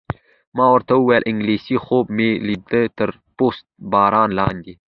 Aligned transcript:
ما 0.55 0.65
ورته 0.73 0.93
وویل: 0.95 1.23
انګلېسي 1.31 1.75
خوب 1.85 2.05
مې 2.15 2.29
لیده، 2.47 2.81
تر 2.97 3.09
پست 3.37 3.65
باران 3.91 4.29
لاندې. 4.39 4.73